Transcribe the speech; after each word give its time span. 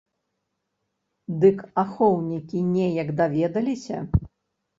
Дык 1.43 1.57
ахоўнікі 1.83 2.57
неяк 2.73 3.13
даведаліся. 3.21 3.97